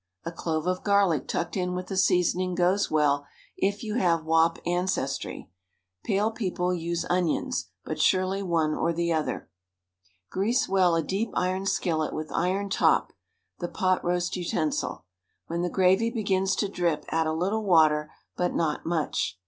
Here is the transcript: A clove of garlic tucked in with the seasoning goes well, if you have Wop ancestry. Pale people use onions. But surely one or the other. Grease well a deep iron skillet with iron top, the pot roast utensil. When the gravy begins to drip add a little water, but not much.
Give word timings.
A 0.25 0.31
clove 0.31 0.65
of 0.65 0.83
garlic 0.83 1.27
tucked 1.27 1.55
in 1.55 1.75
with 1.75 1.85
the 1.85 1.95
seasoning 1.95 2.55
goes 2.55 2.89
well, 2.89 3.27
if 3.55 3.83
you 3.83 3.97
have 3.99 4.25
Wop 4.25 4.57
ancestry. 4.65 5.51
Pale 6.03 6.31
people 6.31 6.73
use 6.73 7.05
onions. 7.07 7.69
But 7.85 7.99
surely 8.01 8.41
one 8.41 8.73
or 8.73 8.93
the 8.93 9.13
other. 9.13 9.47
Grease 10.31 10.67
well 10.67 10.95
a 10.95 11.03
deep 11.03 11.29
iron 11.35 11.67
skillet 11.67 12.15
with 12.15 12.31
iron 12.31 12.71
top, 12.71 13.13
the 13.59 13.67
pot 13.67 14.03
roast 14.03 14.35
utensil. 14.35 15.05
When 15.45 15.61
the 15.61 15.69
gravy 15.69 16.09
begins 16.09 16.55
to 16.55 16.67
drip 16.67 17.05
add 17.09 17.27
a 17.27 17.31
little 17.31 17.63
water, 17.63 18.11
but 18.35 18.55
not 18.55 18.87
much. 18.87 19.37